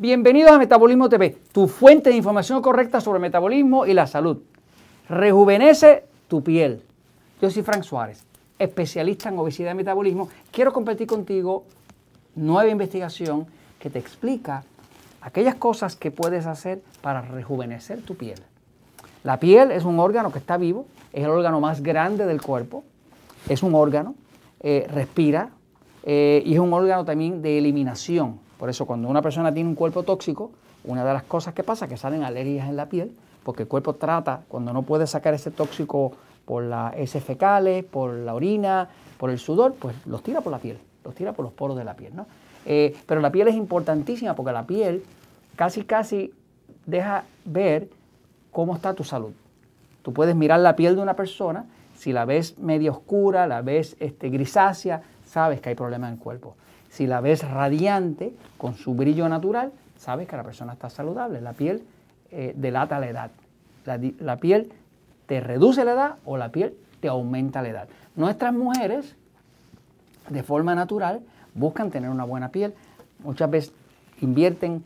Bienvenidos 0.00 0.52
a 0.52 0.58
Metabolismo 0.58 1.08
TV, 1.08 1.36
tu 1.50 1.66
fuente 1.66 2.10
de 2.10 2.16
información 2.16 2.62
correcta 2.62 3.00
sobre 3.00 3.18
metabolismo 3.18 3.84
y 3.84 3.94
la 3.94 4.06
salud. 4.06 4.38
Rejuvenece 5.08 6.04
tu 6.28 6.40
piel. 6.40 6.84
Yo 7.42 7.50
soy 7.50 7.64
Frank 7.64 7.82
Suárez, 7.82 8.22
especialista 8.60 9.28
en 9.28 9.40
obesidad 9.40 9.72
y 9.72 9.74
metabolismo. 9.74 10.28
Quiero 10.52 10.72
compartir 10.72 11.08
contigo 11.08 11.64
nueva 12.36 12.68
investigación 12.68 13.48
que 13.80 13.90
te 13.90 13.98
explica 13.98 14.62
aquellas 15.20 15.56
cosas 15.56 15.96
que 15.96 16.12
puedes 16.12 16.46
hacer 16.46 16.80
para 17.00 17.20
rejuvenecer 17.22 18.00
tu 18.02 18.14
piel. 18.14 18.38
La 19.24 19.40
piel 19.40 19.72
es 19.72 19.84
un 19.84 19.98
órgano 19.98 20.30
que 20.30 20.38
está 20.38 20.58
vivo, 20.58 20.86
es 21.12 21.24
el 21.24 21.30
órgano 21.30 21.60
más 21.60 21.82
grande 21.82 22.24
del 22.24 22.40
cuerpo, 22.40 22.84
es 23.48 23.64
un 23.64 23.74
órgano, 23.74 24.14
eh, 24.60 24.86
respira 24.94 25.48
eh, 26.04 26.40
y 26.46 26.54
es 26.54 26.60
un 26.60 26.72
órgano 26.72 27.04
también 27.04 27.42
de 27.42 27.58
eliminación. 27.58 28.46
Por 28.58 28.68
eso 28.68 28.86
cuando 28.86 29.08
una 29.08 29.22
persona 29.22 29.52
tiene 29.54 29.68
un 29.68 29.74
cuerpo 29.74 30.02
tóxico, 30.02 30.50
una 30.84 31.04
de 31.04 31.12
las 31.12 31.22
cosas 31.22 31.54
que 31.54 31.62
pasa 31.62 31.84
es 31.84 31.90
que 31.90 31.96
salen 31.96 32.22
alergias 32.22 32.68
en 32.68 32.76
la 32.76 32.86
piel, 32.86 33.12
porque 33.44 33.62
el 33.62 33.68
cuerpo 33.68 33.94
trata, 33.94 34.42
cuando 34.48 34.72
no 34.72 34.82
puede 34.82 35.06
sacar 35.06 35.32
ese 35.34 35.50
tóxico 35.50 36.12
por 36.44 36.64
las 36.64 36.94
heces 36.96 37.22
fecales, 37.22 37.84
por 37.84 38.12
la 38.12 38.34
orina, 38.34 38.88
por 39.18 39.30
el 39.30 39.38
sudor, 39.38 39.74
pues 39.74 39.94
los 40.06 40.22
tira 40.22 40.40
por 40.40 40.52
la 40.52 40.58
piel, 40.58 40.78
los 41.04 41.14
tira 41.14 41.32
por 41.32 41.44
los 41.44 41.52
poros 41.52 41.76
de 41.76 41.84
la 41.84 41.94
piel. 41.94 42.14
¿no? 42.16 42.26
Eh, 42.66 42.96
pero 43.06 43.20
la 43.20 43.30
piel 43.30 43.48
es 43.48 43.54
importantísima 43.54 44.34
porque 44.34 44.52
la 44.52 44.66
piel 44.66 45.04
casi 45.56 45.84
casi 45.84 46.32
deja 46.86 47.24
ver 47.44 47.88
cómo 48.50 48.74
está 48.74 48.94
tu 48.94 49.04
salud. 49.04 49.32
Tú 50.02 50.12
puedes 50.12 50.34
mirar 50.34 50.60
la 50.60 50.74
piel 50.74 50.96
de 50.96 51.02
una 51.02 51.14
persona, 51.14 51.66
si 51.96 52.12
la 52.12 52.24
ves 52.24 52.58
media 52.58 52.90
oscura, 52.90 53.46
la 53.46 53.60
ves 53.60 53.96
este, 54.00 54.30
grisácea, 54.30 55.02
sabes 55.26 55.60
que 55.60 55.70
hay 55.70 55.74
problema 55.74 56.08
en 56.08 56.14
el 56.14 56.20
cuerpo. 56.20 56.56
Si 56.90 57.06
la 57.06 57.20
ves 57.20 57.48
radiante, 57.48 58.32
con 58.56 58.74
su 58.74 58.94
brillo 58.94 59.28
natural, 59.28 59.72
sabes 59.98 60.28
que 60.28 60.36
la 60.36 60.44
persona 60.44 60.72
está 60.72 60.90
saludable. 60.90 61.40
La 61.40 61.52
piel 61.52 61.82
eh, 62.30 62.52
delata 62.56 62.98
la 62.98 63.08
edad. 63.08 63.30
La, 64.20 64.36
piel 64.36 64.70
te 65.26 65.40
reduce 65.40 65.84
la 65.84 65.92
edad 65.92 66.14
o 66.24 66.36
la 66.36 66.50
piel 66.50 66.74
te 67.00 67.08
aumenta 67.08 67.62
la 67.62 67.68
edad. 67.68 67.88
Nuestras 68.16 68.52
mujeres, 68.52 69.14
de 70.28 70.42
forma 70.42 70.74
natural, 70.74 71.20
buscan 71.54 71.90
tener 71.90 72.10
una 72.10 72.24
buena 72.24 72.50
piel. 72.50 72.74
Muchas 73.20 73.50
veces 73.50 73.72
invierten 74.20 74.82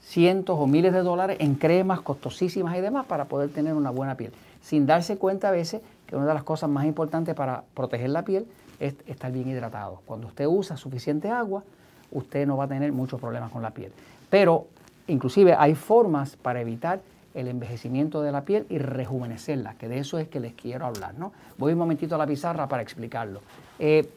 cientos 0.00 0.56
o 0.58 0.66
miles 0.66 0.92
de 0.92 1.02
dólares 1.02 1.36
en 1.40 1.56
cremas 1.56 2.00
costosísimas 2.00 2.76
y 2.78 2.80
demás 2.80 3.04
para 3.04 3.26
poder 3.26 3.50
tener 3.50 3.74
una 3.74 3.90
buena 3.90 4.14
piel, 4.14 4.32
sin 4.62 4.86
darse 4.86 5.18
cuenta 5.18 5.48
a 5.48 5.50
veces 5.50 5.82
que 6.06 6.16
una 6.16 6.26
de 6.26 6.34
las 6.34 6.44
cosas 6.44 6.70
más 6.70 6.86
importantes 6.86 7.34
para 7.34 7.64
proteger 7.74 8.10
la 8.10 8.24
piel 8.24 8.46
es 8.80 8.94
estar 9.06 9.32
bien 9.32 9.48
hidratado. 9.48 10.02
Cuando 10.06 10.28
usted 10.28 10.46
usa 10.46 10.76
suficiente 10.76 11.30
agua, 11.30 11.64
usted 12.10 12.46
no 12.46 12.56
va 12.56 12.64
a 12.64 12.68
tener 12.68 12.92
muchos 12.92 13.20
problemas 13.20 13.50
con 13.50 13.62
la 13.62 13.70
piel. 13.70 13.92
Pero 14.30 14.66
inclusive 15.06 15.54
hay 15.58 15.74
formas 15.74 16.36
para 16.36 16.60
evitar 16.60 17.00
el 17.34 17.48
envejecimiento 17.48 18.22
de 18.22 18.32
la 18.32 18.44
piel 18.44 18.66
y 18.68 18.78
rejuvenecerla, 18.78 19.74
que 19.74 19.88
de 19.88 19.98
eso 19.98 20.18
es 20.18 20.28
que 20.28 20.40
les 20.40 20.54
quiero 20.54 20.86
hablar. 20.86 21.14
¿no? 21.18 21.32
Voy 21.56 21.72
un 21.72 21.78
momentito 21.78 22.14
a 22.14 22.18
la 22.18 22.26
pizarra 22.26 22.66
para 22.68 22.82
explicarlo. 22.82 23.40
Eh, 23.78 24.08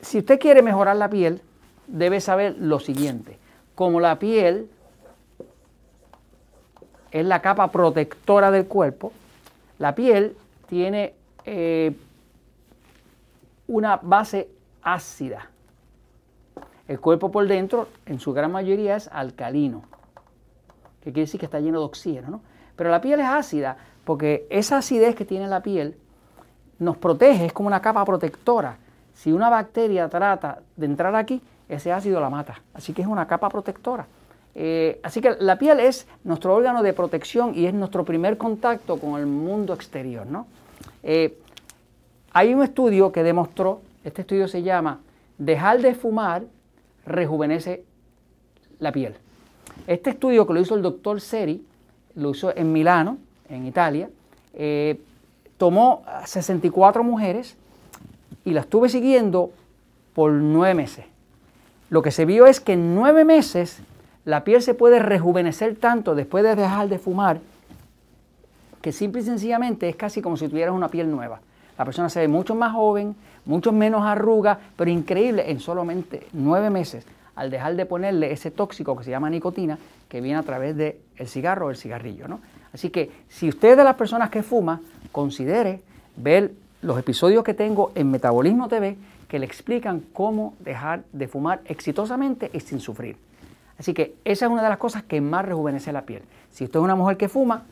si 0.00 0.18
usted 0.18 0.38
quiere 0.38 0.62
mejorar 0.62 0.96
la 0.96 1.08
piel, 1.08 1.40
debe 1.86 2.20
saber 2.20 2.56
lo 2.58 2.80
siguiente. 2.80 3.38
Como 3.74 4.00
la 4.00 4.18
piel 4.18 4.68
es 7.10 7.24
la 7.24 7.40
capa 7.40 7.70
protectora 7.70 8.50
del 8.50 8.66
cuerpo, 8.66 9.12
la 9.78 9.94
piel 9.94 10.36
tiene 10.68 11.14
eh, 11.44 11.94
una 13.66 13.98
base 14.02 14.48
ácida. 14.82 15.50
El 16.86 17.00
cuerpo 17.00 17.30
por 17.30 17.46
dentro, 17.46 17.88
en 18.06 18.20
su 18.20 18.32
gran 18.32 18.52
mayoría, 18.52 18.96
es 18.96 19.08
alcalino, 19.08 19.84
que 21.00 21.12
quiere 21.12 21.22
decir 21.22 21.40
que 21.40 21.46
está 21.46 21.60
lleno 21.60 21.80
de 21.80 21.86
oxígeno. 21.86 22.28
¿no? 22.28 22.40
Pero 22.76 22.90
la 22.90 23.00
piel 23.00 23.20
es 23.20 23.26
ácida 23.26 23.76
porque 24.04 24.46
esa 24.50 24.78
acidez 24.78 25.14
que 25.14 25.24
tiene 25.24 25.48
la 25.48 25.62
piel 25.62 25.96
nos 26.78 26.96
protege, 26.96 27.46
es 27.46 27.52
como 27.52 27.68
una 27.68 27.80
capa 27.80 28.04
protectora. 28.04 28.76
Si 29.14 29.32
una 29.32 29.48
bacteria 29.48 30.08
trata 30.08 30.60
de 30.76 30.86
entrar 30.86 31.14
aquí, 31.14 31.40
ese 31.68 31.92
ácido 31.92 32.20
la 32.20 32.30
mata. 32.30 32.60
Así 32.74 32.92
que 32.92 33.02
es 33.02 33.08
una 33.08 33.26
capa 33.26 33.48
protectora. 33.48 34.06
Eh, 34.54 35.00
así 35.02 35.20
que 35.20 35.36
la 35.40 35.58
piel 35.58 35.80
es 35.80 36.06
nuestro 36.22 36.54
órgano 36.54 36.82
de 36.82 36.92
protección 36.92 37.54
y 37.54 37.66
es 37.66 37.74
nuestro 37.74 38.04
primer 38.04 38.36
contacto 38.36 38.98
con 38.98 39.18
el 39.18 39.26
mundo 39.26 39.72
exterior. 39.72 40.26
¿no? 40.26 40.46
Eh, 41.02 41.38
hay 42.34 42.52
un 42.52 42.64
estudio 42.64 43.12
que 43.12 43.22
demostró, 43.22 43.80
este 44.02 44.22
estudio 44.22 44.48
se 44.48 44.62
llama 44.62 45.00
Dejar 45.38 45.80
de 45.80 45.94
fumar 45.94 46.42
rejuvenece 47.06 47.84
la 48.80 48.90
piel. 48.90 49.14
Este 49.86 50.10
estudio 50.10 50.44
que 50.44 50.52
lo 50.52 50.60
hizo 50.60 50.74
el 50.74 50.82
doctor 50.82 51.20
Seri, 51.20 51.64
lo 52.16 52.32
hizo 52.32 52.54
en 52.54 52.72
Milano, 52.72 53.18
en 53.48 53.66
Italia, 53.66 54.10
eh, 54.52 55.00
tomó 55.58 56.02
a 56.06 56.26
64 56.26 57.04
mujeres 57.04 57.56
y 58.44 58.50
las 58.50 58.64
estuve 58.64 58.88
siguiendo 58.88 59.52
por 60.12 60.32
nueve 60.32 60.74
meses. 60.74 61.04
Lo 61.88 62.02
que 62.02 62.10
se 62.10 62.24
vio 62.24 62.46
es 62.46 62.60
que 62.60 62.72
en 62.72 62.96
nueve 62.96 63.24
meses 63.24 63.78
la 64.24 64.42
piel 64.42 64.60
se 64.60 64.74
puede 64.74 64.98
rejuvenecer 64.98 65.76
tanto 65.76 66.16
después 66.16 66.42
de 66.42 66.56
dejar 66.56 66.88
de 66.88 66.98
fumar 66.98 67.40
que 68.82 68.90
simple 68.90 69.20
y 69.20 69.24
sencillamente 69.24 69.88
es 69.88 69.94
casi 69.94 70.20
como 70.20 70.36
si 70.36 70.48
tuvieras 70.48 70.74
una 70.74 70.88
piel 70.88 71.10
nueva. 71.10 71.40
La 71.78 71.84
persona 71.84 72.08
se 72.08 72.20
ve 72.20 72.28
mucho 72.28 72.54
más 72.54 72.72
joven, 72.72 73.16
mucho 73.44 73.72
menos 73.72 74.04
arruga, 74.04 74.58
pero 74.76 74.90
increíble, 74.90 75.50
en 75.50 75.60
solamente 75.60 76.26
nueve 76.32 76.70
meses, 76.70 77.06
al 77.34 77.50
dejar 77.50 77.74
de 77.76 77.86
ponerle 77.86 78.32
ese 78.32 78.50
tóxico 78.50 78.96
que 78.96 79.04
se 79.04 79.10
llama 79.10 79.30
nicotina, 79.30 79.78
que 80.08 80.20
viene 80.20 80.38
a 80.38 80.42
través 80.42 80.76
del 80.76 80.96
cigarro 81.26 81.66
o 81.66 81.70
el 81.70 81.76
cigarrillo. 81.76 82.28
¿no? 82.28 82.40
Así 82.72 82.90
que 82.90 83.10
si 83.28 83.48
usted 83.48 83.72
es 83.72 83.76
de 83.76 83.84
las 83.84 83.96
personas 83.96 84.30
que 84.30 84.42
fuma, 84.42 84.80
considere 85.10 85.82
ver 86.16 86.52
los 86.82 86.98
episodios 86.98 87.42
que 87.42 87.54
tengo 87.54 87.92
en 87.94 88.10
Metabolismo 88.10 88.68
TV 88.68 88.96
que 89.28 89.38
le 89.38 89.46
explican 89.46 90.00
cómo 90.12 90.54
dejar 90.60 91.02
de 91.12 91.26
fumar 91.26 91.60
exitosamente 91.64 92.50
y 92.52 92.60
sin 92.60 92.78
sufrir. 92.78 93.16
Así 93.78 93.94
que 93.94 94.14
esa 94.24 94.46
es 94.46 94.52
una 94.52 94.62
de 94.62 94.68
las 94.68 94.78
cosas 94.78 95.02
que 95.02 95.20
más 95.20 95.44
rejuvenece 95.44 95.92
la 95.92 96.02
piel. 96.02 96.22
Si 96.50 96.64
usted 96.64 96.78
es 96.78 96.84
una 96.84 96.94
mujer 96.94 97.16
que 97.16 97.28
fuma, 97.28 97.64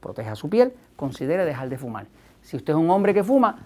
proteja 0.00 0.34
su 0.34 0.48
piel, 0.48 0.72
considere 0.96 1.44
dejar 1.44 1.68
de 1.68 1.76
fumar. 1.76 2.06
Si 2.42 2.56
usted 2.56 2.72
es 2.72 2.78
un 2.78 2.90
hombre 2.90 3.14
que 3.14 3.24
fuma 3.24 3.58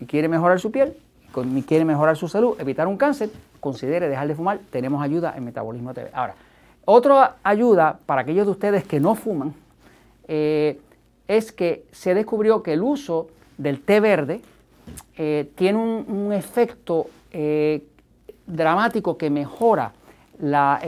y 0.00 0.06
quiere 0.06 0.28
mejorar 0.28 0.60
su 0.60 0.70
piel, 0.70 0.96
y 1.44 1.62
quiere 1.62 1.84
mejorar 1.84 2.16
su 2.16 2.28
salud, 2.28 2.56
evitar 2.58 2.86
un 2.86 2.96
cáncer, 2.96 3.30
considere 3.60 4.08
dejar 4.08 4.28
de 4.28 4.34
fumar. 4.34 4.60
Tenemos 4.70 5.02
ayuda 5.02 5.34
en 5.36 5.44
Metabolismo 5.44 5.92
TV. 5.92 6.10
Ahora, 6.12 6.34
otra 6.84 7.36
ayuda 7.42 7.98
para 8.06 8.22
aquellos 8.22 8.46
de 8.46 8.52
ustedes 8.52 8.84
que 8.84 9.00
no 9.00 9.14
fuman 9.14 9.54
eh, 10.28 10.80
es 11.28 11.52
que 11.52 11.84
se 11.92 12.14
descubrió 12.14 12.62
que 12.62 12.72
el 12.72 12.82
uso 12.82 13.28
del 13.58 13.80
té 13.80 14.00
verde 14.00 14.40
eh, 15.16 15.50
tiene 15.56 15.78
un, 15.78 16.32
efecto 16.32 17.08
eh, 17.32 17.82
dramático 18.46 19.18
que 19.18 19.30
mejora 19.30 19.92
la, 20.38 20.78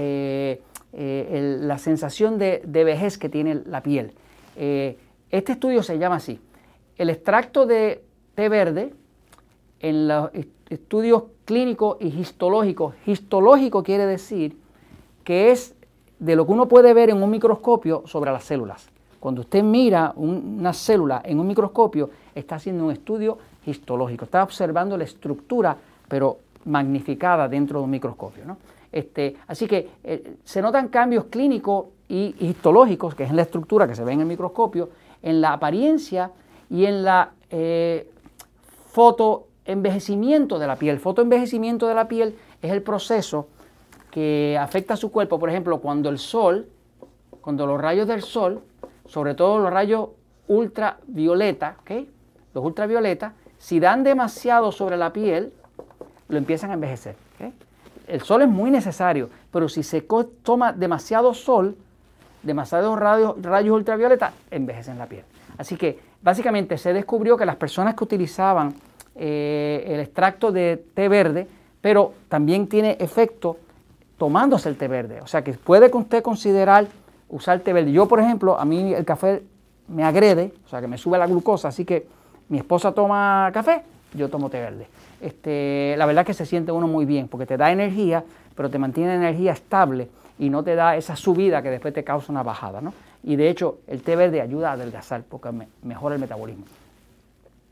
sensación 1.79 2.39
de, 2.39 2.63
vejez 2.65 3.19
que 3.19 3.29
tiene 3.29 3.57
la 3.67 3.83
piel. 3.83 4.13
este 4.57 5.53
estudio 5.53 5.83
se 5.83 5.99
llama 5.99 6.17
así, 6.17 6.39
el 6.99 7.11
extracto 7.11 7.65
de 7.65 8.05
té 8.35 8.49
verde 8.49 8.93
en 9.81 10.09
los 10.09 10.31
estudios 10.69 11.25
clínicos 11.45 11.97
y 12.01 12.09
histológicos, 12.09 12.95
histológico 13.07 13.83
quiere 13.83 14.05
decir 14.05 14.57
que 15.25 15.51
es 15.51 15.75
de 16.19 16.37
lo 16.37 16.47
que 16.47 16.53
uno 16.53 16.67
puede 16.67 16.93
ver 16.93 17.11
en 17.11 17.23
un 17.23 17.31
microscopio 17.31 18.03
sobre 18.07 18.33
las 18.33 18.45
células. 18.45 18.89
Cuando 19.21 19.41
usted 19.41 19.63
mira 19.63 20.13
una 20.17 20.73
célula 20.73 21.23
en 21.25 21.41
un 21.41 21.47
microscopio, 21.47 22.11
está 22.35 22.57
haciendo 22.57 22.85
un 22.85 22.93
estudio 22.93 23.39
histológico, 23.67 24.25
está 24.25 24.43
observando 24.43 24.97
la 24.97 25.05
estructura, 25.05 25.77
pero 26.09 26.39
magnificada 26.65 27.49
dentro 27.49 27.79
de 27.79 27.85
un 27.85 27.91
microscopio. 27.91 28.57
Este, 28.91 29.37
así 29.47 29.67
que 29.67 29.89
eh, 30.03 30.37
se 30.45 30.63
notan 30.63 30.89
cambios 30.89 31.25
clínicos 31.25 31.87
y 32.09 32.35
histológicos, 32.41 33.15
que 33.15 33.25
es 33.25 33.31
en 33.31 33.37
la 33.37 33.43
estructura 33.43 33.87
que 33.87 33.95
se 33.95 34.05
ve 34.05 34.13
en 34.13 34.21
el 34.21 34.27
microscopio, 34.27 34.89
en 35.23 35.41
la 35.41 35.53
apariencia 35.53 36.31
y 36.71 36.87
en 36.87 37.05
la 37.05 37.33
eh, 37.51 38.11
fotoenvejecimiento 38.87 40.59
de 40.59 40.67
la 40.67 40.77
piel. 40.77 40.99
Fotoenvejecimiento 40.99 41.87
de 41.87 41.95
la 41.95 42.09
piel 42.09 42.37
es 42.63 42.73
el 42.73 42.83
proceso 42.83 43.49
que 44.11 44.59
afecta 44.61 44.95
a 44.95 44.97
su 44.97 45.11
cuerpo, 45.11 45.39
por 45.39 45.51
ejemplo, 45.51 45.79
cuando 45.81 46.09
el 46.09 46.19
sol, 46.19 46.69
cuando 47.41 47.67
los 47.67 47.81
rayos 47.81 48.09
del 48.09 48.23
sol, 48.23 48.63
sobre 49.07 49.35
todo 49.35 49.59
los 49.59 49.73
rayos 49.73 50.09
ultravioleta, 50.49 51.77
los 52.55 52.65
ultravioletas, 52.65 53.33
si 53.59 53.81
dan 53.81 54.03
demasiado 54.05 54.73
sobre 54.73 54.97
la 54.97 55.13
piel, 55.13 55.53
lo 56.29 56.39
empiezan 56.39 56.71
a 56.71 56.75
envejecer. 56.75 57.17
El 58.07 58.23
sol 58.23 58.41
es 58.41 58.49
muy 58.49 58.71
necesario, 58.71 59.29
pero 59.53 59.69
si 59.69 59.83
se 59.83 60.01
toma 60.43 60.73
demasiado 60.73 61.35
sol, 61.35 61.77
demasiados 62.43 62.99
rayos, 62.99 63.35
rayos 63.43 63.77
ultravioleta, 63.77 64.33
envejecen 64.51 64.99
la 64.99 65.07
piel. 65.07 65.25
Así 65.59 65.77
que 65.77 65.99
básicamente 66.23 66.79
se 66.79 66.93
descubrió 66.93 67.37
que 67.37 67.45
las 67.45 67.57
personas 67.57 67.95
que 67.95 68.05
utilizaban 68.05 68.75
eh, 69.15 69.85
el 69.89 70.01
extracto 70.01 70.53
de 70.53 70.83
té 70.95 71.09
verde, 71.09 71.49
pero 71.81 72.15
también 72.29 72.69
tiene 72.69 72.97
efecto 73.01 73.59
tomándose 74.17 74.69
el 74.69 74.77
té 74.77 74.89
verde. 74.89 75.21
O 75.21 75.27
sea 75.27 75.43
que 75.43 75.53
puede 75.53 75.91
usted 75.93 76.23
considerar 76.23 76.87
usar 77.29 77.61
té 77.61 77.73
verde. 77.73 77.93
Yo, 77.93 78.07
por 78.07 78.21
ejemplo, 78.21 78.59
a 78.59 78.65
mí 78.65 78.95
el 78.95 79.05
café 79.05 79.43
me 79.89 80.05
agrede, 80.05 80.53
o 80.65 80.69
sea 80.69 80.81
que 80.81 80.87
me 80.87 80.99
sube 80.99 81.19
la 81.19 81.27
glucosa, 81.27 81.69
así 81.69 81.85
que 81.85 82.07
mi 82.49 82.59
esposa 82.59 82.93
toma 82.93 83.51
café, 83.53 83.83
yo 84.15 84.29
tomo 84.29 84.51
té 84.51 84.61
verde. 84.61 84.87
Este, 85.21 85.95
la 85.99 86.07
verdad 86.07 86.25
que 86.25 86.35
se 86.35 86.47
siente 86.47 86.71
uno 86.71 86.87
muy 86.87 87.05
bien, 87.05 87.29
porque 87.29 87.47
te 87.47 87.57
da 87.57 87.73
energía, 87.73 88.25
pero 88.55 88.71
te 88.71 88.79
mantiene 88.79 89.15
energía 89.15 89.53
estable 89.53 90.09
y 90.39 90.51
no 90.51 90.63
te 90.63 90.77
da 90.77 90.97
esa 90.97 91.17
subida 91.17 91.63
que 91.63 91.71
después 91.71 91.93
te 91.93 92.05
causa 92.05 92.31
una 92.31 92.43
bajada. 92.43 92.81
¿no? 92.81 92.93
Y 93.29 93.37
de 93.37 93.51
hecho, 93.51 93.81
el 93.87 94.01
té 94.01 94.17
verde 94.17 94.41
ayuda 94.41 94.71
a 94.71 94.73
adelgazar 94.73 95.23
porque 95.23 95.51
mejora 95.83 96.15
el 96.15 96.21
metabolismo. 96.21 96.65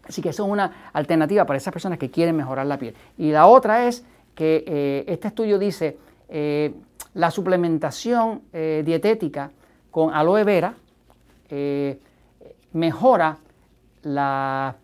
Así 0.07 0.21
que 0.21 0.29
eso 0.29 0.45
es 0.45 0.53
una 0.53 0.91
alternativa 0.93 1.47
para 1.47 1.57
esas 1.57 1.73
personas 1.73 1.99
que 1.99 2.11
quieren 2.11 2.37
mejorar 2.37 2.67
la 2.67 2.79
piel. 2.79 2.95
Y 3.17 3.33
la 3.33 3.47
otra 3.47 3.89
es 3.89 4.05
que 4.35 4.65
eh, 4.67 5.05
este 5.09 5.29
estudio 5.29 5.59
dice 5.59 5.97
eh, 6.29 6.75
la 7.15 7.31
suplementación 7.31 8.43
eh, 8.53 8.83
dietética 8.85 9.51
con 9.91 10.13
aloe 10.13 10.45
vera 10.45 10.75
mejora 12.75 13.39
las 14.03 14.75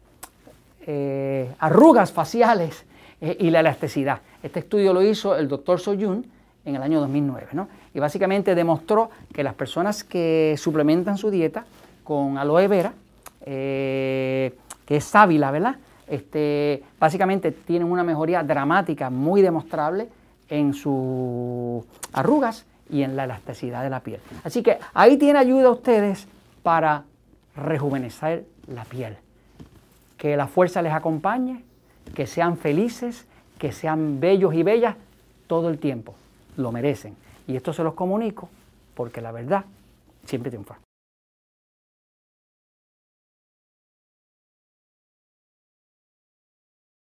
arrugas 1.59 2.13
faciales 2.13 2.87
y 3.21 3.51
la 3.51 3.61
elasticidad. 3.61 4.23
Este 4.43 4.61
estudio 4.61 4.95
lo 4.95 5.03
hizo 5.03 5.37
el 5.37 5.49
doctor 5.49 5.81
Soyun 5.81 6.25
en 6.65 6.77
el 6.77 6.83
año 6.83 7.01
2009. 7.01 7.49
¿no? 7.53 7.69
Y 7.95 8.01
básicamente 8.01 8.55
demostró 8.55 9.11
que 9.33 9.43
las 9.43 9.55
personas 9.55 10.05
que 10.05 10.55
suplementan 10.59 11.19
su 11.19 11.31
dieta 11.31 11.65
con 12.05 12.39
aloe 12.39 12.69
vera, 12.69 12.93
que 13.45 14.53
es 14.89 15.05
sábila, 15.05 15.51
¿verdad? 15.51 15.77
Este, 16.07 16.83
básicamente 16.99 17.53
tienen 17.53 17.91
una 17.91 18.05
mejoría 18.05 18.43
dramática, 18.43 19.09
muy 19.11 19.41
demostrable 19.41 20.09
en 20.49 20.75
sus 20.75 21.85
arrugas 22.13 22.67
y 22.91 23.03
en 23.03 23.17
la 23.17 23.25
elasticidad 23.25 23.83
de 23.83 23.91
la 23.91 24.01
piel. 24.01 24.21
Así 24.45 24.63
que 24.63 24.79
ahí 24.93 25.17
tiene 25.17 25.39
ayuda 25.39 25.69
a 25.69 25.71
ustedes 25.71 26.27
para 26.63 27.05
rejuvenecer 27.57 28.45
la 28.67 28.85
piel. 28.85 29.17
Que 30.19 30.37
la 30.37 30.47
fuerza 30.47 30.83
les 30.83 30.93
acompañe, 30.93 31.65
que 32.15 32.27
sean 32.27 32.59
felices, 32.59 33.27
que 33.59 33.73
sean 33.73 34.21
bellos 34.21 34.55
y 34.55 34.63
bellas 34.63 34.97
todo 35.47 35.71
el 35.71 35.79
tiempo. 35.79 36.15
Lo 36.57 36.73
merecen. 36.73 37.17
Y 37.47 37.57
esto 37.57 37.73
se 37.73 37.83
los 37.83 37.95
comunico 37.95 38.49
porque 38.95 39.21
la 39.21 39.33
verdad 39.33 39.65
siempre 40.25 40.51
triunfa. 40.51 40.79